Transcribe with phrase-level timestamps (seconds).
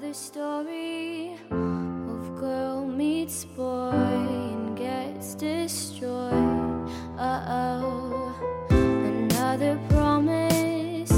[0.00, 6.86] the story of girl meets boy and gets destroyed.
[7.16, 8.34] Uh oh.
[8.68, 11.10] Another promise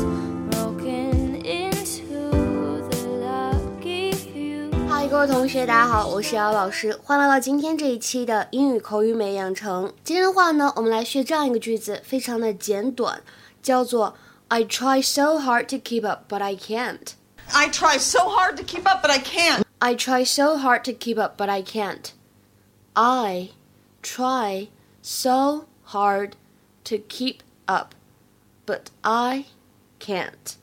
[0.51, 4.71] broken into the lucky few.
[4.89, 9.93] 嗨，各位同学，大家好，我是瑶老师，欢迎来到今天这一期的英语口语美养成。
[10.05, 13.23] 今天的话呢，我们来学这样一个句子，非常的简短，
[13.61, 14.15] 叫做
[14.47, 17.15] I try so hard to keep up, but I can't.
[17.54, 19.64] I try so hard to keep up, but I can't.
[19.80, 22.14] I try so hard to keep up, but I can't.
[22.96, 23.50] I
[24.02, 24.70] try
[25.02, 26.36] so hard
[26.86, 27.94] to keep up,
[28.66, 29.46] but I
[30.00, 30.56] can't.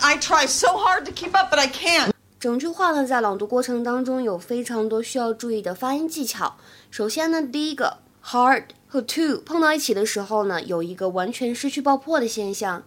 [0.00, 2.12] I try so hard to keep up, but I can't.
[2.38, 6.56] 整句话呢，在朗读过程当中有非常多需要注意的发音技巧。
[6.90, 12.84] 首先呢，第一个 hard 和 to 碰到一起的时候呢，有一个完全失去爆破的现象。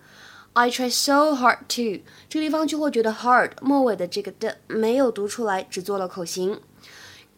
[0.58, 6.62] I try so hard to，这个地方就会觉得 hard 末尾的这个的没有读出来，只做了口型。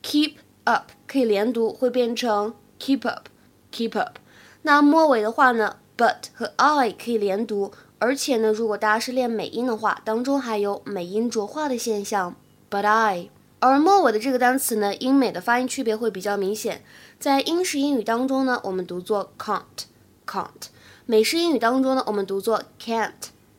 [0.04, 4.18] Keep up 可以连读，会变成 keep up，keep up。
[4.62, 12.36] 那末尾的话呢，but 和 I 可以连读，而且呢，如果大家是练美音的话，当中还有美音浊化的现象。
[12.70, 16.84] But I，而末尾的这个单词呢，英美的发音区别会比较明显。
[17.18, 20.68] 在英式英语当中呢，我们读作 can't，can't。
[21.10, 23.12] 美式英语当中呢，我们读作 can't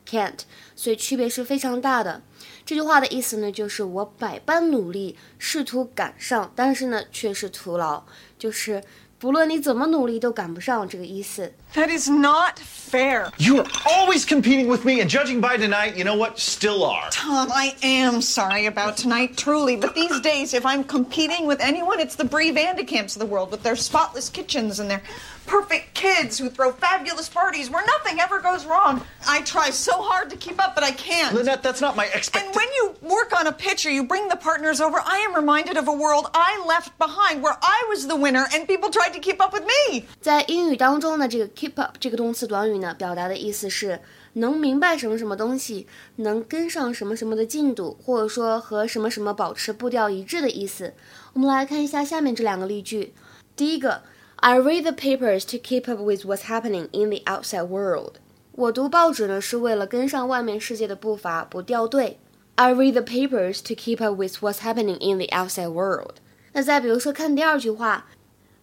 [0.08, 0.38] can't，
[0.76, 2.22] 所以区别是非常大的。
[2.64, 8.04] 这句话的意思呢，就是我百般努力，试图赶上，但是呢，却是徒劳，
[8.38, 8.84] 就是
[9.18, 11.52] 不论你怎么努力都赶不上这个意思。
[11.74, 13.32] That is not fair.
[13.38, 16.38] You are always competing with me, and judging by tonight, you know what?
[16.38, 17.10] Still are.
[17.10, 21.98] Tom, I am sorry about tonight, truly, but these days, if I'm competing with anyone,
[21.98, 25.02] it's the Bree Van de Kamps of the world with their spotless kitchens and their
[25.45, 29.01] perfect kids who throw fabulous parties where nothing ever goes wrong.
[29.27, 31.33] I try so hard to keep up, but I can't.
[31.35, 32.53] Lynette, that's not my And expectation.
[32.53, 34.99] when you work on a picture, you bring the partners over.
[34.99, 38.67] I am reminded of a world I left behind where I was the winner and
[38.67, 40.05] people tried to keep up with me.
[40.19, 44.01] 在英语当中呢，这个 keep up 这个动词短语呢，表达的意思是
[44.33, 50.93] 能明白什么什么东西，能跟上什么什么的进度，或者说和什么什么保持步调一致的意思。
[51.33, 53.13] 我们来看一下下面这两个例句。
[53.55, 54.03] 第一个
[54.39, 58.15] ，I read the papers to keep up with what's happening in the outside world。
[58.53, 62.19] 我读报纸呢，是为了跟上外面世界的步伐，不掉队。
[62.55, 66.15] I read the papers to keep up with what's happening in the outside world。
[66.53, 68.07] 那再比如说看第二句话。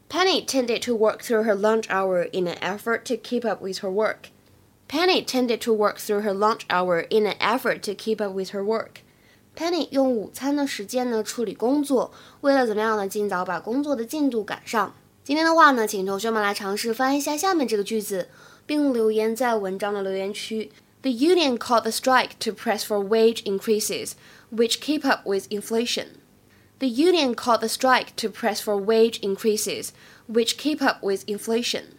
[0.08, 3.78] Penny tended to work through her lunch hour in an effort to keep up with
[3.78, 4.28] her work.
[4.86, 8.50] Penny tended to work through her lunch hour in an effort to keep up with
[8.50, 9.00] her work.
[9.56, 14.94] Penny 用午餐的时间呢处理工作，为了怎么样呢，尽早把工作的进度赶上。
[15.26, 18.28] 今天的话呢，请同学们来尝试翻译一下下面这个句子，
[18.66, 20.70] 并留言在文章的留言区。
[21.02, 24.12] The union called the strike to press for wage increases,
[24.50, 26.06] which keep up with inflation.
[26.78, 29.90] The union called the strike to press for wage increases,
[30.26, 31.95] which keep up with inflation.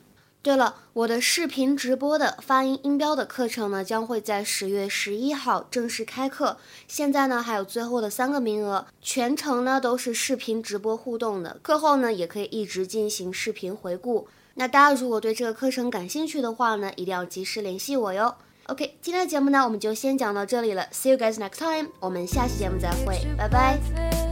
[0.48, 6.56] 对了，我的视频直播的发音音标的课程呢，将会在十月十一号正式开课。
[6.86, 11.58] 现在呢，还有最后的三个名额，全程呢都是视频直播互动的。
[11.60, 14.26] 课后呢，也可以一直进行视频回顾。
[14.54, 18.34] 那大家如果对这个课程感兴趣的话呢，一定要及时联系我哟。
[18.68, 20.86] OK，今天的节目呢，我们就先讲到这里了。
[20.90, 24.27] See you guys next time，我们下期节目再会，拜拜。